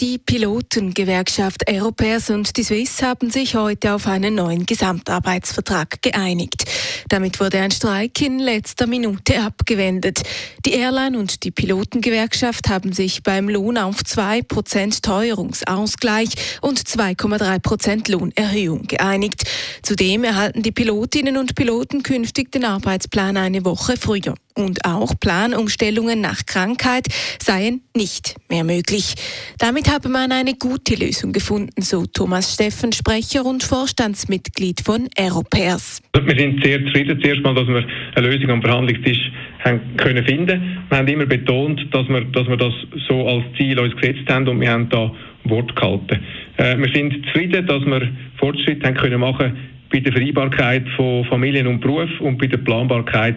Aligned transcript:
Die 0.00 0.18
Pilotengewerkschaft 0.18 1.68
Aeropairs 1.68 2.30
und 2.30 2.56
die 2.56 2.64
Swiss 2.64 3.02
haben 3.02 3.30
sich 3.30 3.54
heute 3.54 3.92
auf 3.92 4.06
einen 4.06 4.34
neuen 4.34 4.66
Gesamtarbeitsvertrag 4.66 6.02
geeinigt. 6.02 6.64
Damit 7.08 7.38
wurde 7.38 7.60
ein 7.60 7.70
Streik 7.70 8.20
in 8.22 8.38
letzter 8.38 8.86
Minute 8.86 9.40
abgewendet. 9.40 10.22
Die 10.64 10.72
Airline 10.72 11.18
und 11.18 11.44
die 11.44 11.50
Pilotengewerkschaft 11.50 12.68
haben 12.68 12.92
sich 12.92 13.22
beim 13.22 13.48
Lohn 13.48 13.76
auf 13.76 14.00
2% 14.00 15.02
Teuerungsausgleich 15.02 16.30
und 16.62 16.80
2,3% 16.80 18.10
Lohnerhöhung 18.10 18.86
geeinigt. 18.88 19.44
Zudem 19.82 20.24
erhalten 20.24 20.62
die 20.62 20.72
Pilotinnen 20.72 21.36
und 21.36 21.54
Piloten 21.54 22.02
künftig 22.02 22.50
den 22.50 22.64
Arbeitsplan 22.64 23.36
eine 23.36 23.64
Woche 23.64 23.96
früher 23.96 24.34
und 24.54 24.84
auch 24.84 25.18
Planumstellungen 25.18 26.20
nach 26.20 26.46
Krankheit 26.46 27.06
seien 27.40 27.82
nicht 27.96 28.36
mehr 28.50 28.64
möglich. 28.64 29.14
Damit 29.58 29.90
habe 29.92 30.08
man 30.08 30.32
eine 30.32 30.54
gute 30.54 30.94
Lösung 30.94 31.32
gefunden, 31.32 31.82
so 31.82 32.04
Thomas 32.06 32.54
Steffen, 32.54 32.92
Sprecher 32.92 33.44
und 33.44 33.62
Vorstandsmitglied 33.62 34.80
von 34.80 35.08
Aeropairs. 35.16 36.00
Wir 36.14 36.38
sind 36.38 36.62
sehr 36.64 36.84
zufrieden, 36.84 37.20
zuerst 37.22 37.42
mal, 37.42 37.54
dass 37.54 37.66
wir 37.66 37.84
eine 38.14 38.28
Lösung 38.28 38.50
am 38.50 38.62
Verhandlungstisch 38.62 39.30
haben 39.64 39.80
können 39.96 40.24
finden. 40.24 40.84
Wir 40.88 40.98
haben 40.98 41.08
immer 41.08 41.26
betont, 41.26 41.80
dass 41.92 42.08
wir, 42.08 42.24
dass 42.24 42.48
wir 42.48 42.56
das 42.56 42.74
so 43.08 43.26
als 43.26 43.44
Ziel 43.56 43.78
uns 43.78 43.94
gesetzt 43.96 44.28
haben 44.28 44.48
und 44.48 44.60
wir 44.60 44.70
haben 44.70 44.88
da 44.88 45.12
Wort 45.44 45.74
gehalten. 45.74 46.20
Äh, 46.56 46.78
wir 46.78 46.92
sind 46.92 47.24
zufrieden, 47.26 47.66
dass 47.66 47.84
wir 47.84 48.08
Fortschritte 48.38 48.86
haben 48.86 48.94
können 48.94 49.20
machen 49.20 49.56
bei 49.92 50.00
der 50.00 50.12
Vereinbarkeit 50.12 50.88
von 50.96 51.24
Familien 51.26 51.66
und 51.66 51.80
Beruf 51.80 52.08
und 52.20 52.38
bei 52.38 52.46
der 52.46 52.58
Planbarkeit 52.58 53.36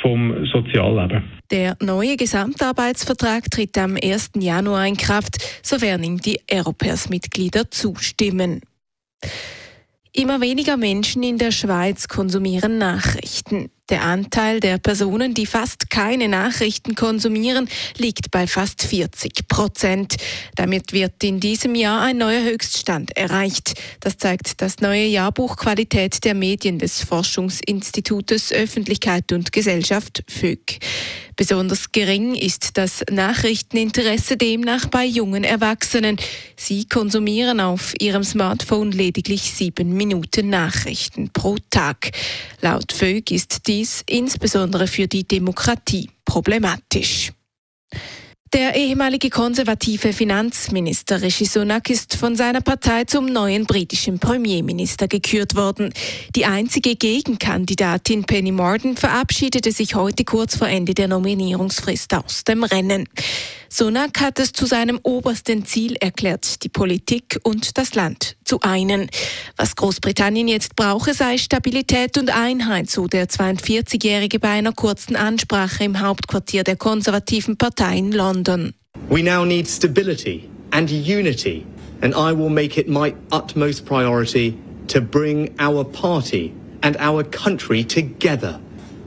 vom 0.00 0.46
Sozialleben. 0.46 1.22
Der 1.50 1.76
neue 1.80 2.16
Gesamtarbeitsvertrag 2.16 3.50
tritt 3.50 3.76
am 3.76 3.96
1. 4.00 4.32
Januar 4.36 4.86
in 4.86 4.96
Kraft, 4.96 5.36
sofern 5.62 6.02
ihm 6.02 6.18
die 6.18 6.40
Europers-Mitglieder 6.50 7.70
zustimmen. 7.70 8.60
Immer 10.12 10.40
weniger 10.40 10.76
Menschen 10.76 11.22
in 11.22 11.38
der 11.38 11.52
Schweiz 11.52 12.08
konsumieren 12.08 12.78
Nachrichten. 12.78 13.70
Der 13.90 14.02
Anteil 14.02 14.58
der 14.58 14.78
Personen, 14.78 15.34
die 15.34 15.46
fast 15.46 15.88
keine 15.88 16.28
Nachrichten 16.28 16.96
konsumieren, 16.96 17.68
liegt 17.96 18.32
bei 18.32 18.48
fast 18.48 18.82
40 18.82 19.46
Prozent. 19.46 20.16
Damit 20.56 20.92
wird 20.92 21.22
in 21.22 21.38
diesem 21.38 21.76
Jahr 21.76 22.02
ein 22.02 22.18
neuer 22.18 22.42
Höchststand 22.42 23.16
erreicht. 23.16 23.74
Das 24.00 24.16
zeigt 24.16 24.60
das 24.60 24.78
neue 24.80 25.06
Jahrbuch 25.06 25.56
Qualität 25.56 26.24
der 26.24 26.34
Medien 26.34 26.80
des 26.80 27.04
Forschungsinstitutes 27.04 28.52
Öffentlichkeit 28.52 29.30
und 29.32 29.52
Gesellschaft 29.52 30.24
FÖG. 30.28 30.80
Besonders 31.40 31.90
gering 31.90 32.34
ist 32.34 32.76
das 32.76 33.02
Nachrichteninteresse 33.10 34.36
demnach 34.36 34.88
bei 34.88 35.06
jungen 35.06 35.42
Erwachsenen. 35.42 36.18
Sie 36.54 36.84
konsumieren 36.84 37.60
auf 37.60 37.94
ihrem 37.98 38.24
Smartphone 38.24 38.92
lediglich 38.92 39.50
sieben 39.50 39.94
Minuten 39.94 40.50
Nachrichten 40.50 41.30
pro 41.30 41.56
Tag. 41.70 42.10
Laut 42.60 42.92
FÖG 42.92 43.30
ist 43.30 43.66
dies 43.68 44.04
insbesondere 44.06 44.86
für 44.86 45.08
die 45.08 45.26
Demokratie 45.26 46.10
problematisch. 46.26 47.32
Der 48.52 48.74
ehemalige 48.74 49.30
konservative 49.30 50.12
Finanzminister 50.12 51.22
Rishi 51.22 51.44
Sunak 51.44 51.88
ist 51.88 52.16
von 52.16 52.34
seiner 52.34 52.60
Partei 52.60 53.04
zum 53.04 53.26
neuen 53.26 53.64
britischen 53.64 54.18
Premierminister 54.18 55.06
gekürt 55.06 55.54
worden. 55.54 55.94
Die 56.34 56.46
einzige 56.46 56.96
Gegenkandidatin 56.96 58.24
Penny 58.24 58.50
Morden 58.50 58.96
verabschiedete 58.96 59.70
sich 59.70 59.94
heute 59.94 60.24
kurz 60.24 60.56
vor 60.56 60.66
Ende 60.66 60.94
der 60.94 61.06
Nominierungsfrist 61.06 62.12
aus 62.12 62.42
dem 62.42 62.64
Rennen. 62.64 63.08
Sunak 63.72 64.20
hat 64.20 64.40
es 64.40 64.52
zu 64.52 64.66
seinem 64.66 64.98
obersten 65.04 65.64
Ziel 65.64 65.94
erklärt, 66.00 66.64
die 66.64 66.68
Politik 66.68 67.38
und 67.44 67.78
das 67.78 67.94
Land 67.94 68.36
zu 68.44 68.60
einen. 68.62 69.08
Was 69.56 69.76
Großbritannien 69.76 70.48
jetzt 70.48 70.74
brauche, 70.74 71.14
sei 71.14 71.38
Stabilität 71.38 72.18
und 72.18 72.36
Einheit, 72.36 72.90
so 72.90 73.06
der 73.06 73.28
42-Jährige 73.28 74.40
bei 74.40 74.48
einer 74.48 74.72
kurzen 74.72 75.14
Ansprache 75.14 75.84
im 75.84 76.00
Hauptquartier 76.00 76.64
der 76.64 76.74
konservativen 76.74 77.56
Partei 77.56 77.98
in 77.98 78.10
London. 78.10 78.74
We 79.08 79.22
now 79.22 79.44
need 79.44 79.68
stability 79.68 80.48
and 80.72 80.90
unity, 80.90 81.64
and 82.02 82.12
I 82.12 82.36
will 82.36 82.50
make 82.50 82.76
it 82.76 82.88
my 82.88 83.14
utmost 83.30 83.86
priority 83.86 84.54
to 84.88 85.00
bring 85.00 85.48
our 85.60 85.84
party 85.84 86.52
and 86.82 86.96
our 87.00 87.22
country 87.22 87.84
together, 87.84 88.58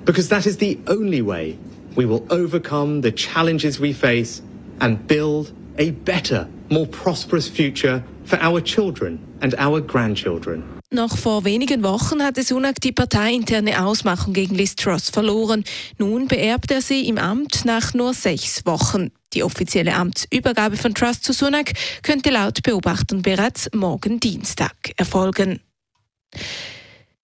because 0.06 0.30
that 0.30 0.46
is 0.46 0.60
the 0.60 0.80
only 0.88 1.22
way 1.22 1.58
we 1.98 2.06
will 2.06 2.26
overcome 2.30 3.02
the 3.02 3.12
challenges 3.12 3.78
we 3.78 3.92
face 3.92 4.42
and 4.84 5.08
build 5.08 5.54
a 5.78 5.92
better, 5.92 6.48
more 6.70 6.86
prosperous 6.86 7.48
future 7.48 8.04
for 8.26 8.38
our 8.42 8.62
children 8.62 9.18
and 9.42 9.56
our 9.58 9.82
grandchildren. 9.82 10.64
Noch 10.92 11.18
vor 11.18 11.44
wenigen 11.44 11.82
Wochen 11.82 12.22
hatte 12.22 12.44
Sunak 12.44 12.80
die 12.80 12.92
parteiinterne 12.92 13.84
Ausmachung 13.84 14.34
gegen 14.34 14.54
Liz 14.54 14.76
Truss 14.76 15.10
verloren. 15.10 15.64
Nun 15.98 16.28
beerbt 16.28 16.70
er 16.70 16.82
sie 16.82 17.08
im 17.08 17.18
Amt 17.18 17.66
nach 17.66 17.96
nur 17.96 18.14
sechs 18.14 18.64
Wochen. 18.66 19.10
Die 19.34 19.42
offizielle 19.42 19.96
Amtsübergabe 19.96 20.78
von 20.78 20.94
Truss 20.94 21.22
zu 21.22 21.34
Sunak 21.34 21.72
könnte 22.04 22.30
laut 22.30 22.62
Beobachtern 22.62 23.24
bereits 23.24 23.70
morgen 23.74 24.20
Dienstag 24.20 24.76
erfolgen. 24.98 25.62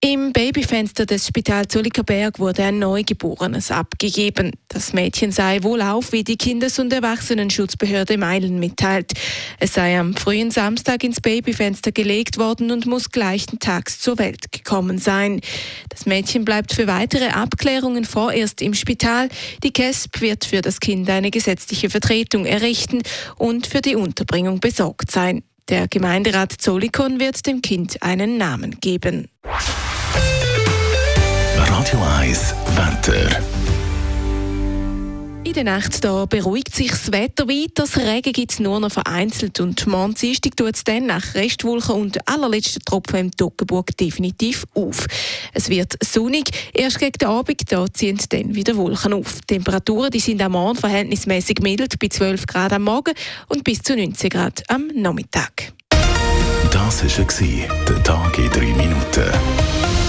Im 0.02 0.32
Babyfenster 0.32 1.06
des 1.06 1.28
Spital 1.28 1.68
Zulikerberg 1.68 2.40
wurde 2.40 2.64
ein 2.64 2.80
Neugeborenes 2.80 3.70
abgegeben. 3.70 4.54
Das 4.70 4.94
Mädchen 4.94 5.34
sei 5.34 5.62
wohlauf, 5.62 6.14
wie 6.14 6.24
die 6.24 6.38
Kindes- 6.38 6.80
und 6.80 6.94
Erwachsenenschutzbehörde 6.94 8.18
Meilen 8.18 8.60
mitteilt. 8.62 9.12
Es 9.60 9.74
sei 9.74 10.00
am 10.00 10.14
frühen 10.16 10.52
Samstag 10.52 11.04
ins 11.04 11.20
Babyfenster 11.20 11.92
gelegt 11.92 12.38
worden 12.38 12.72
und 12.72 12.86
muss 12.86 13.12
gleichen 13.12 13.60
Tags 13.60 14.00
zur 14.00 14.18
Welt 14.20 14.54
gekommen 14.54 15.00
sein. 15.00 15.42
Das 15.90 16.06
Mädchen 16.06 16.46
bleibt 16.46 16.72
für 16.72 16.88
weitere 16.88 17.32
Abklärungen 17.32 18.06
vorerst 18.06 18.62
im 18.62 18.76
Spital. 18.76 19.28
Die 19.66 19.74
KESP 19.74 20.22
wird 20.22 20.46
für 20.46 20.62
das 20.62 20.80
Kind 20.80 21.10
eine 21.10 21.30
gesetzliche 21.30 21.90
Vertretung 21.90 22.46
errichten 22.46 23.02
und 23.36 23.68
für 23.68 23.82
die 23.82 23.98
Unterbringung 23.98 24.62
besorgt 24.62 25.12
sein. 25.12 25.44
Der 25.68 25.88
Gemeinderat 25.88 26.54
Zolikon 26.54 27.20
wird 27.20 27.46
dem 27.46 27.62
Kind 27.62 28.02
einen 28.02 28.38
Namen 28.38 28.80
geben. 28.80 29.28
Radio 31.80 32.02
1 32.20 32.56
Wetter. 32.76 33.42
In 35.46 35.54
der 35.54 35.64
Nacht 35.64 36.04
da 36.04 36.26
beruhigt 36.26 36.76
sich 36.76 36.90
das 36.90 37.14
Wetter 37.14 37.48
weiter. 37.48 37.72
Das 37.76 37.96
Regen 37.96 38.34
gibt 38.34 38.52
es 38.52 38.60
nur 38.60 38.82
noch 38.82 38.92
vereinzelt. 38.92 39.62
Und 39.62 39.88
morgen 39.88 40.14
Dienstag 40.14 40.58
tut 40.58 40.76
es 40.76 40.84
dann 40.84 41.06
nach 41.06 41.36
Restwolken 41.36 41.96
und 41.96 42.28
allerletzten 42.28 42.82
Tropfen 42.84 43.20
im 43.20 43.32
Toggenburg 43.32 43.96
definitiv 43.96 44.66
auf. 44.74 45.06
Es 45.54 45.70
wird 45.70 45.94
sonnig. 46.04 46.50
Erst 46.74 47.00
gegen 47.00 47.18
den 47.18 47.30
Abend 47.30 47.72
da 47.72 47.86
ziehen 47.94 48.20
dann 48.28 48.56
wieder 48.56 48.76
Wolken 48.76 49.14
auf. 49.14 49.40
Die 49.50 49.56
Temperaturen 49.56 50.12
die 50.12 50.20
sind 50.20 50.42
am 50.42 50.52
Morgen 50.52 50.78
verhältnismäßig 50.78 51.60
mild 51.62 51.98
bei 51.98 52.10
12 52.10 52.46
Grad 52.46 52.74
am 52.74 52.84
Morgen 52.84 53.14
und 53.48 53.64
bis 53.64 53.82
zu 53.84 53.96
19 53.96 54.30
Grad 54.30 54.64
am 54.68 54.88
Nachmittag. 54.88 55.72
Das 56.72 57.02
war 57.04 57.70
der 57.88 58.04
Tag 58.04 58.38
in 58.38 58.50
drei 58.50 58.74
Minuten. 58.74 60.09